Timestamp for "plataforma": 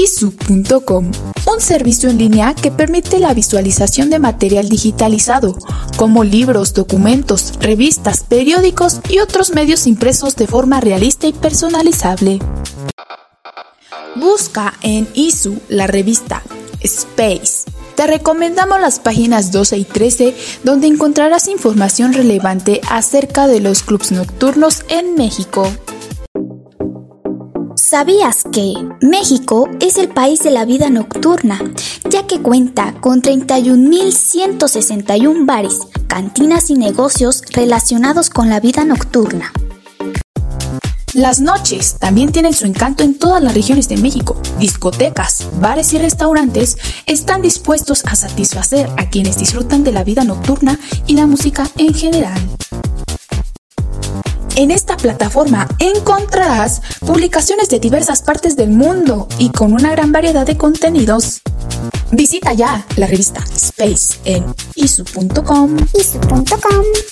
54.96-55.68